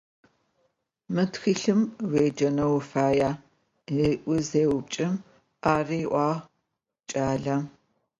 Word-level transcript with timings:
«Мы 1.13 1.23
тхылъым 1.31 1.81
уеджэнэу 2.09 2.71
уфая?»,- 2.79 3.31
ыӏуи 4.07 4.39
зеупчӏым, 4.49 5.13
«ары»,- 5.73 5.99
ыӏуагъ 6.07 6.43
кӏалэм. 7.09 7.63